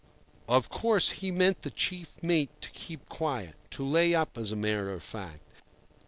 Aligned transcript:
Of 0.49 0.67
course, 0.69 1.11
he 1.11 1.29
meant 1.29 1.61
the 1.61 1.69
chief 1.69 2.23
mate 2.23 2.49
to 2.61 2.71
keep 2.71 3.07
quiet—to 3.07 3.85
lay 3.85 4.15
up, 4.15 4.35
as 4.35 4.51
a 4.51 4.55
matter 4.55 4.91
of 4.91 5.03
fact. 5.03 5.61